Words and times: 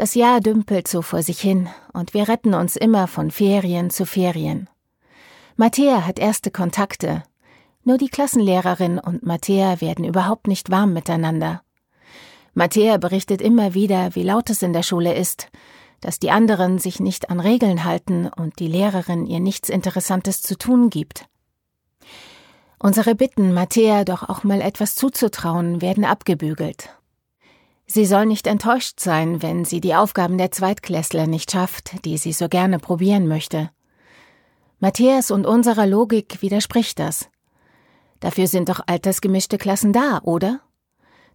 Das 0.00 0.14
Jahr 0.14 0.40
dümpelt 0.40 0.88
so 0.88 1.02
vor 1.02 1.22
sich 1.22 1.42
hin 1.42 1.68
und 1.92 2.14
wir 2.14 2.26
retten 2.26 2.54
uns 2.54 2.74
immer 2.74 3.06
von 3.06 3.30
Ferien 3.30 3.90
zu 3.90 4.06
Ferien. 4.06 4.66
Matthäa 5.56 6.06
hat 6.06 6.18
erste 6.18 6.50
Kontakte. 6.50 7.22
Nur 7.84 7.98
die 7.98 8.08
Klassenlehrerin 8.08 8.98
und 8.98 9.26
Matthäa 9.26 9.82
werden 9.82 10.06
überhaupt 10.06 10.46
nicht 10.46 10.70
warm 10.70 10.94
miteinander. 10.94 11.60
Matthäa 12.54 12.96
berichtet 12.96 13.42
immer 13.42 13.74
wieder, 13.74 14.14
wie 14.14 14.22
laut 14.22 14.48
es 14.48 14.62
in 14.62 14.72
der 14.72 14.84
Schule 14.84 15.14
ist, 15.14 15.48
dass 16.00 16.18
die 16.18 16.30
anderen 16.30 16.78
sich 16.78 16.98
nicht 16.98 17.28
an 17.28 17.38
Regeln 17.38 17.84
halten 17.84 18.26
und 18.26 18.58
die 18.58 18.68
Lehrerin 18.68 19.26
ihr 19.26 19.40
nichts 19.40 19.68
Interessantes 19.68 20.40
zu 20.40 20.56
tun 20.56 20.88
gibt. 20.88 21.26
Unsere 22.78 23.14
Bitten, 23.14 23.52
Matthäa 23.52 24.04
doch 24.04 24.26
auch 24.30 24.44
mal 24.44 24.62
etwas 24.62 24.94
zuzutrauen, 24.94 25.82
werden 25.82 26.06
abgebügelt. 26.06 26.88
Sie 27.92 28.06
soll 28.06 28.26
nicht 28.26 28.46
enttäuscht 28.46 29.00
sein, 29.00 29.42
wenn 29.42 29.64
sie 29.64 29.80
die 29.80 29.96
Aufgaben 29.96 30.38
der 30.38 30.52
Zweitklässler 30.52 31.26
nicht 31.26 31.50
schafft, 31.50 32.04
die 32.04 32.18
sie 32.18 32.32
so 32.32 32.48
gerne 32.48 32.78
probieren 32.78 33.26
möchte. 33.26 33.70
Matthias 34.78 35.32
und 35.32 35.44
unserer 35.44 35.88
Logik 35.88 36.40
widerspricht 36.40 37.00
das. 37.00 37.28
Dafür 38.20 38.46
sind 38.46 38.68
doch 38.68 38.78
altersgemischte 38.86 39.58
Klassen 39.58 39.92
da, 39.92 40.20
oder? 40.22 40.60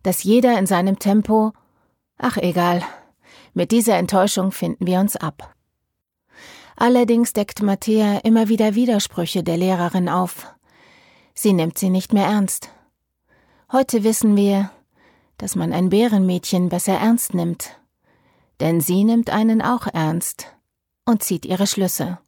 Dass 0.02 0.24
jeder 0.24 0.58
in 0.58 0.66
seinem 0.66 0.98
Tempo. 0.98 1.52
Ach 2.18 2.38
egal, 2.38 2.84
mit 3.54 3.72
dieser 3.72 3.98
Enttäuschung 3.98 4.54
finden 4.54 4.88
wir 4.88 5.02
uns 5.02 5.18
ab. 5.18 5.54
Allerdings 6.78 7.34
deckt 7.34 7.64
Matthäa 7.64 8.20
immer 8.20 8.48
wieder 8.48 8.76
Widersprüche 8.76 9.44
der 9.44 9.58
Lehrerin 9.58 10.08
auf. 10.08 10.56
Sie 11.34 11.52
nimmt 11.52 11.78
sie 11.78 11.90
nicht 11.90 12.14
mehr 12.14 12.28
ernst. 12.28 12.70
Heute 13.74 14.06
wissen 14.06 14.38
wir, 14.38 14.72
dass 15.38 15.56
man 15.56 15.74
ein 15.74 15.90
Bärenmädchen 15.90 16.70
besser 16.70 16.94
ernst 16.94 17.34
nimmt. 17.34 17.80
Denn 18.60 18.82
sie 18.82 19.04
nimmt 19.04 19.30
einen 19.30 19.62
auch 19.62 19.88
ernst 19.88 20.48
und 21.06 21.24
zieht 21.24 21.46
ihre 21.46 21.68
Schlüsse. 21.68 22.20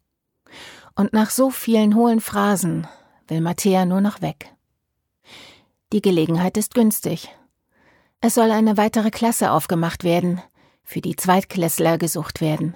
Und 0.96 1.14
nach 1.14 1.30
so 1.30 1.50
vielen 1.50 1.96
hohlen 1.96 2.22
Phrasen 2.22 2.88
will 3.28 3.42
Matthäa 3.42 3.86
nur 3.86 4.02
noch 4.02 4.22
weg. 4.22 4.54
Die 5.94 6.02
Gelegenheit 6.02 6.58
ist 6.58 6.74
günstig. 6.74 7.30
Es 8.20 8.34
soll 8.34 8.52
eine 8.52 8.78
weitere 8.78 9.12
Klasse 9.12 9.52
aufgemacht 9.52 10.04
werden, 10.04 10.42
für 10.84 11.02
die 11.02 11.16
Zweitklässler 11.16 11.98
gesucht 11.98 12.42
werden. 12.42 12.76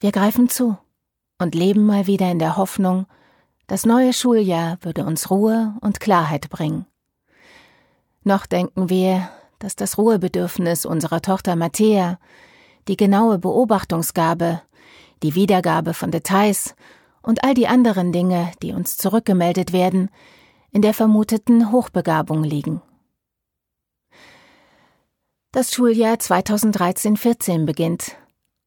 Wir 0.00 0.12
greifen 0.12 0.48
zu 0.48 0.76
und 1.38 1.54
leben 1.54 1.86
mal 1.86 2.06
wieder 2.06 2.30
in 2.30 2.38
der 2.38 2.56
Hoffnung, 2.56 3.06
das 3.66 3.84
neue 3.84 4.12
Schuljahr 4.12 4.78
würde 4.82 5.04
uns 5.04 5.30
Ruhe 5.30 5.74
und 5.80 5.98
Klarheit 5.98 6.50
bringen. 6.50 6.86
Noch 8.22 8.46
denken 8.46 8.88
wir, 8.88 9.28
dass 9.58 9.76
das 9.76 9.98
Ruhebedürfnis 9.98 10.86
unserer 10.86 11.22
Tochter 11.22 11.56
Matthäa, 11.56 12.18
die 12.88 12.96
genaue 12.96 13.38
Beobachtungsgabe, 13.38 14.62
die 15.22 15.34
Wiedergabe 15.34 15.94
von 15.94 16.10
Details 16.10 16.74
und 17.22 17.44
all 17.44 17.54
die 17.54 17.66
anderen 17.66 18.12
Dinge, 18.12 18.52
die 18.62 18.72
uns 18.72 18.96
zurückgemeldet 18.96 19.72
werden, 19.72 20.10
in 20.70 20.82
der 20.82 20.94
vermuteten 20.94 21.72
Hochbegabung 21.72 22.44
liegen. 22.44 22.82
Das 25.52 25.72
Schuljahr 25.72 26.16
2013-14 26.16 27.64
beginnt 27.64 28.16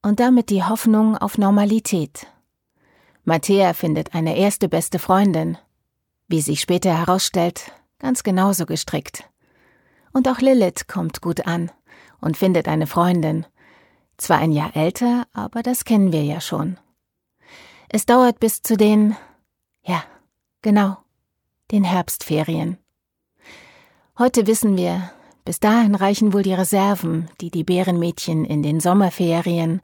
und 0.01 0.19
damit 0.19 0.49
die 0.49 0.63
Hoffnung 0.63 1.17
auf 1.17 1.37
Normalität. 1.37 2.25
Matthäa 3.23 3.73
findet 3.73 4.15
eine 4.15 4.37
erste 4.37 4.67
beste 4.67 4.97
Freundin, 4.97 5.57
wie 6.27 6.41
sich 6.41 6.61
später 6.61 6.97
herausstellt, 6.97 7.71
ganz 7.99 8.23
genauso 8.23 8.65
gestrickt. 8.65 9.29
Und 10.13 10.27
auch 10.27 10.39
Lilith 10.39 10.87
kommt 10.87 11.21
gut 11.21 11.45
an 11.47 11.71
und 12.21 12.37
findet 12.37 12.67
eine 12.67 12.87
Freundin. 12.87 13.45
Zwar 14.17 14.39
ein 14.39 14.51
Jahr 14.51 14.75
älter, 14.75 15.27
aber 15.33 15.63
das 15.63 15.85
kennen 15.85 16.11
wir 16.11 16.23
ja 16.23 16.41
schon. 16.41 16.77
Es 17.89 18.05
dauert 18.05 18.39
bis 18.39 18.61
zu 18.61 18.77
den, 18.77 19.15
ja, 19.83 20.03
genau, 20.61 20.97
den 21.71 21.83
Herbstferien. 21.83 22.77
Heute 24.17 24.47
wissen 24.47 24.77
wir, 24.77 25.11
bis 25.45 25.59
dahin 25.59 25.95
reichen 25.95 26.33
wohl 26.33 26.43
die 26.43 26.53
Reserven, 26.53 27.29
die 27.41 27.49
die 27.49 27.63
Bärenmädchen 27.63 28.45
in 28.45 28.61
den 28.61 28.79
Sommerferien, 28.79 29.81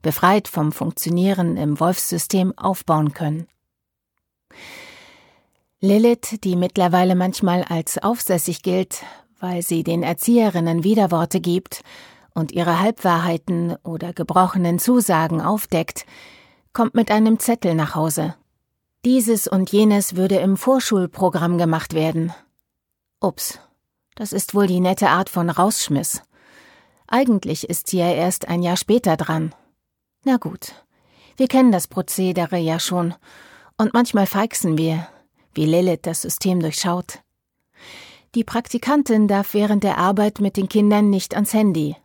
befreit 0.00 0.48
vom 0.48 0.72
Funktionieren 0.72 1.56
im 1.56 1.80
Wolfssystem, 1.80 2.56
aufbauen 2.56 3.12
können. 3.12 3.48
Lilith, 5.80 6.38
die 6.44 6.54
mittlerweile 6.54 7.16
manchmal 7.16 7.64
als 7.64 7.98
aufsässig 7.98 8.62
gilt, 8.62 9.02
weil 9.42 9.62
sie 9.62 9.82
den 9.82 10.04
Erzieherinnen 10.04 10.84
Widerworte 10.84 11.40
gibt 11.40 11.82
und 12.32 12.52
ihre 12.52 12.78
Halbwahrheiten 12.78 13.74
oder 13.82 14.12
gebrochenen 14.12 14.78
Zusagen 14.78 15.40
aufdeckt, 15.40 16.06
kommt 16.72 16.94
mit 16.94 17.10
einem 17.10 17.40
Zettel 17.40 17.74
nach 17.74 17.96
Hause. 17.96 18.36
Dieses 19.04 19.48
und 19.48 19.72
jenes 19.72 20.14
würde 20.14 20.36
im 20.36 20.56
Vorschulprogramm 20.56 21.58
gemacht 21.58 21.92
werden. 21.92 22.32
Ups, 23.20 23.58
das 24.14 24.32
ist 24.32 24.54
wohl 24.54 24.68
die 24.68 24.78
nette 24.78 25.08
Art 25.08 25.28
von 25.28 25.50
Rausschmiss. 25.50 26.22
Eigentlich 27.08 27.68
ist 27.68 27.88
sie 27.88 27.98
ja 27.98 28.12
erst 28.12 28.46
ein 28.46 28.62
Jahr 28.62 28.76
später 28.76 29.16
dran. 29.16 29.52
Na 30.24 30.36
gut, 30.36 30.72
wir 31.36 31.48
kennen 31.48 31.72
das 31.72 31.88
Prozedere 31.88 32.58
ja 32.58 32.78
schon, 32.78 33.12
und 33.76 33.92
manchmal 33.92 34.28
feixen 34.28 34.78
wir, 34.78 35.08
wie 35.52 35.66
Lilith 35.66 36.02
das 36.06 36.22
System 36.22 36.60
durchschaut. 36.60 37.18
Die 38.34 38.44
Praktikantin 38.44 39.28
darf 39.28 39.52
während 39.52 39.84
der 39.84 39.98
Arbeit 39.98 40.40
mit 40.40 40.56
den 40.56 40.68
Kindern 40.68 41.10
nicht 41.10 41.34
ans 41.34 41.52
Handy. 41.52 41.96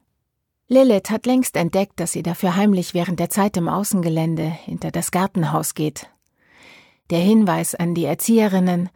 Lilith 0.67 1.09
hat 1.09 1.25
längst 1.25 1.55
entdeckt, 1.55 2.01
dass 2.01 2.11
sie 2.11 2.21
dafür 2.21 2.57
heimlich 2.57 2.93
während 2.93 3.21
der 3.21 3.29
Zeit 3.29 3.55
im 3.55 3.69
Außengelände 3.69 4.43
hinter 4.43 4.91
das 4.91 5.11
Gartenhaus 5.11 5.73
geht. 5.73 6.09
Der 7.09 7.19
Hinweis 7.19 7.75
an 7.75 7.95
die 7.95 8.03
Erzieherinnen, 8.03 8.89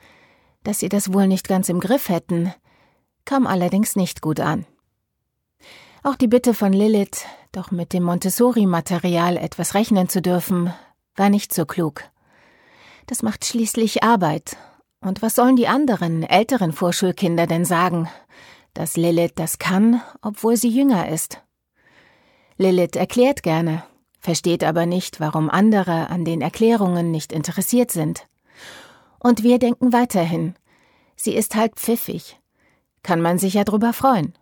dass 0.65 0.79
sie 0.79 0.89
das 0.89 1.13
wohl 1.13 1.27
nicht 1.27 1.47
ganz 1.47 1.69
im 1.69 1.79
Griff 1.79 2.09
hätten, 2.09 2.53
kam 3.23 3.47
allerdings 3.47 3.95
nicht 3.95 4.21
gut 4.21 4.41
an. 4.41 4.65
Auch 6.03 6.15
die 6.17 6.27
Bitte 6.27 6.53
von 6.53 6.73
Lilith, 6.73 7.25
doch 7.53 7.71
mit 7.71 7.93
dem 7.93 8.03
Montessori-Material 8.03 9.37
etwas 9.37 9.73
rechnen 9.73 10.09
zu 10.09 10.21
dürfen, 10.21 10.73
war 11.15 11.29
nicht 11.29 11.53
so 11.53 11.65
klug. 11.65 12.03
Das 13.07 13.23
macht 13.23 13.45
schließlich 13.45 14.03
Arbeit. 14.03 14.57
Und 15.01 15.23
was 15.23 15.35
sollen 15.35 15.55
die 15.55 15.67
anderen, 15.67 16.23
älteren 16.23 16.71
Vorschulkinder 16.71 17.47
denn 17.47 17.65
sagen, 17.65 18.07
dass 18.73 18.97
Lilith 18.97 19.33
das 19.35 19.57
kann, 19.57 20.01
obwohl 20.21 20.55
sie 20.55 20.69
jünger 20.69 21.09
ist? 21.09 21.41
Lilith 22.57 22.95
erklärt 22.95 23.41
gerne, 23.41 23.83
versteht 24.19 24.63
aber 24.63 24.85
nicht, 24.85 25.19
warum 25.19 25.49
andere 25.49 26.09
an 26.09 26.23
den 26.23 26.41
Erklärungen 26.41 27.09
nicht 27.09 27.33
interessiert 27.33 27.91
sind. 27.91 28.27
Und 29.19 29.43
wir 29.43 29.57
denken 29.57 29.91
weiterhin, 29.91 30.53
sie 31.15 31.33
ist 31.33 31.55
halt 31.55 31.75
pfiffig, 31.75 32.39
kann 33.01 33.21
man 33.21 33.39
sich 33.39 33.55
ja 33.55 33.63
drüber 33.63 33.93
freuen. 33.93 34.33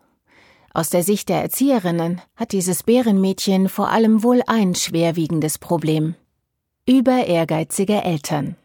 Aus 0.74 0.90
der 0.90 1.04
Sicht 1.04 1.30
der 1.30 1.42
Erzieherinnen 1.42 2.22
hat 2.36 2.52
dieses 2.52 2.84
Bärenmädchen 2.84 3.70
vor 3.70 3.90
allem 3.90 4.24
wohl 4.24 4.42
ein 4.46 4.76
schwerwiegendes 4.76 5.58
Problem. 5.58 6.16
Über 6.86 7.26
ehrgeizige 7.26 8.04
Eltern. 8.04 8.56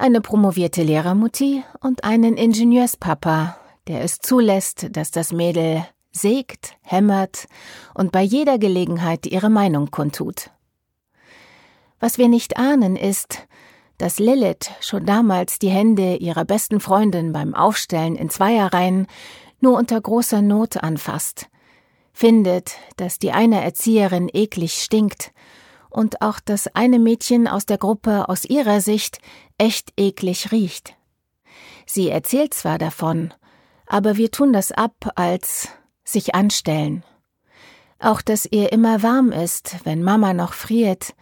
Eine 0.00 0.22
promovierte 0.22 0.82
Lehrermutti 0.82 1.62
und 1.82 2.04
einen 2.04 2.38
Ingenieurspapa, 2.38 3.58
der 3.86 4.00
es 4.00 4.18
zulässt, 4.18 4.86
dass 4.96 5.10
das 5.10 5.30
Mädel 5.30 5.84
sägt, 6.10 6.74
hämmert 6.80 7.46
und 7.92 8.10
bei 8.10 8.22
jeder 8.22 8.58
Gelegenheit 8.58 9.26
ihre 9.26 9.50
Meinung 9.50 9.90
kundtut. 9.90 10.52
Was 11.98 12.16
wir 12.16 12.28
nicht 12.28 12.56
ahnen 12.56 12.96
ist, 12.96 13.46
dass 13.98 14.18
Lilith 14.18 14.70
schon 14.80 15.04
damals 15.04 15.58
die 15.58 15.68
Hände 15.68 16.16
ihrer 16.16 16.46
besten 16.46 16.80
Freundin 16.80 17.34
beim 17.34 17.54
Aufstellen 17.54 18.16
in 18.16 18.30
Zweierreihen 18.30 19.06
nur 19.60 19.76
unter 19.76 20.00
großer 20.00 20.40
Not 20.40 20.78
anfasst, 20.78 21.50
findet, 22.14 22.78
dass 22.96 23.18
die 23.18 23.32
eine 23.32 23.62
Erzieherin 23.62 24.30
eklig 24.32 24.82
stinkt 24.82 25.30
und 25.90 26.22
auch 26.22 26.40
das 26.40 26.68
eine 26.74 26.98
Mädchen 26.98 27.48
aus 27.48 27.66
der 27.66 27.78
Gruppe 27.78 28.28
aus 28.28 28.44
ihrer 28.44 28.80
Sicht 28.80 29.18
echt 29.58 29.92
eklig 29.96 30.52
riecht. 30.52 30.94
Sie 31.86 32.08
erzählt 32.08 32.54
zwar 32.54 32.78
davon, 32.78 33.34
aber 33.86 34.16
wir 34.16 34.30
tun 34.30 34.52
das 34.52 34.72
ab 34.72 35.10
als 35.16 35.68
sich 36.04 36.34
anstellen. 36.34 37.04
Auch 37.98 38.22
dass 38.22 38.46
ihr 38.50 38.72
immer 38.72 39.02
warm 39.02 39.32
ist, 39.32 39.76
wenn 39.84 40.02
Mama 40.02 40.32
noch 40.32 40.52
friert, 40.52 41.14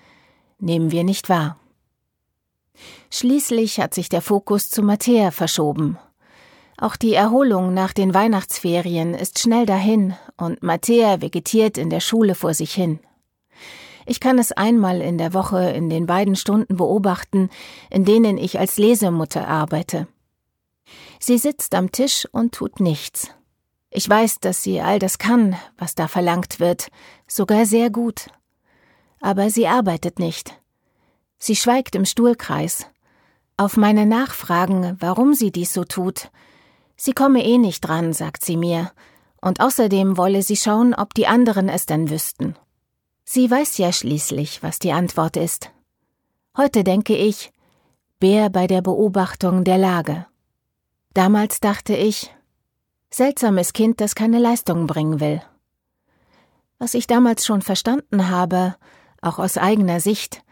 nehmen 0.59 0.93
wir 0.93 1.05
nicht 1.05 1.29
wahr. 1.29 1.59
Schließlich 3.11 3.81
hat 3.81 3.95
sich 3.95 4.09
der 4.09 4.23
Fokus 4.23 4.71
zu 4.71 4.83
Mattea 4.83 5.31
verschoben. 5.31 5.99
Auch 6.77 6.95
die 6.95 7.15
Erholung 7.15 7.75
nach 7.75 7.93
den 7.93 8.15
Weihnachtsferien 8.15 9.15
ist 9.15 9.41
schnell 9.41 9.67
dahin 9.67 10.15
und 10.37 10.63
Mattea 10.63 11.21
vegetiert 11.21 11.77
in 11.77 11.91
der 11.91 12.01
Schule 12.01 12.37
vor 12.37 12.55
sich 12.55 12.73
hin. 12.73 13.01
Ich 14.11 14.21
kann 14.21 14.39
es 14.39 14.53
einmal 14.53 15.03
in 15.03 15.19
der 15.19 15.35
Woche 15.35 15.69
in 15.69 15.91
den 15.91 16.07
beiden 16.07 16.35
Stunden 16.35 16.79
beobachten, 16.79 17.51
in 17.91 18.07
denen 18.07 18.39
ich 18.39 18.59
als 18.59 18.79
Lesemutter 18.79 19.47
arbeite. 19.47 20.09
Sie 21.21 21.37
sitzt 21.37 21.75
am 21.75 21.93
Tisch 21.93 22.27
und 22.33 22.55
tut 22.55 22.81
nichts. 22.81 23.29
Ich 23.91 24.09
weiß, 24.09 24.41
dass 24.41 24.63
sie 24.63 24.81
all 24.81 24.99
das 24.99 25.19
kann, 25.19 25.57
was 25.77 25.95
da 25.95 26.09
verlangt 26.09 26.59
wird, 26.59 26.89
sogar 27.27 27.67
sehr 27.67 27.91
gut. 27.91 28.31
Aber 29.21 29.51
sie 29.51 29.69
arbeitet 29.69 30.19
nicht. 30.19 30.59
Sie 31.37 31.55
schweigt 31.55 31.95
im 31.95 32.07
Stuhlkreis. 32.07 32.87
Auf 33.59 33.77
meine 33.77 34.07
Nachfragen, 34.07 34.97
warum 35.01 35.35
sie 35.35 35.53
dies 35.53 35.75
so 35.75 35.85
tut, 35.85 36.31
sie 36.97 37.13
komme 37.13 37.45
eh 37.45 37.59
nicht 37.59 37.83
dran, 37.83 38.15
sagt 38.15 38.43
sie 38.43 38.57
mir, 38.57 38.91
und 39.43 39.61
außerdem 39.61 40.17
wolle 40.17 40.43
sie 40.43 40.57
schauen, 40.57 40.95
ob 40.95 41.13
die 41.13 41.27
anderen 41.27 41.69
es 41.69 41.85
denn 41.85 42.09
wüssten. 42.09 42.57
Sie 43.31 43.51
weiß 43.51 43.77
ja 43.77 43.93
schließlich, 43.93 44.63
was 44.63 44.79
die 44.79 44.93
Antwort 44.93 45.37
ist. 45.37 45.71
Heute 46.57 46.83
denke 46.83 47.15
ich, 47.15 47.53
Bär 48.19 48.49
bei 48.49 48.67
der 48.67 48.81
Beobachtung 48.81 49.65
der 49.65 49.77
Lage. 49.77 50.25
Damals 51.13 51.61
dachte 51.61 51.95
ich, 51.95 52.35
seltsames 53.11 53.75
Kind, 53.75 54.01
das 54.01 54.15
keine 54.15 54.39
Leistung 54.39 54.87
bringen 54.87 55.21
will. 55.21 55.43
Was 56.79 56.95
ich 56.95 57.07
damals 57.07 57.45
schon 57.45 57.61
verstanden 57.61 58.31
habe, 58.31 58.77
auch 59.21 59.39
aus 59.39 59.59
eigener 59.59 60.01
Sicht, 60.01 60.43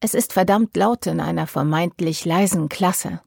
es 0.00 0.12
ist 0.12 0.34
verdammt 0.34 0.76
laut 0.76 1.06
in 1.06 1.18
einer 1.18 1.46
vermeintlich 1.46 2.26
leisen 2.26 2.68
Klasse. 2.68 3.22